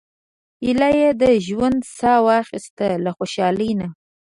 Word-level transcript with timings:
ایله 0.65 0.89
یې 0.99 1.09
د 1.21 1.23
ژوند 1.47 1.79
سا 1.97 2.13
واخیسته 2.27 2.87
له 3.03 3.11
خوشالۍ 3.17 3.71
نه. 3.79 3.87